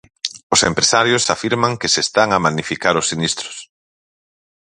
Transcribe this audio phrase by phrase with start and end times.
[0.53, 3.55] Os empresarios afirman que se están a magnificar os sinistros.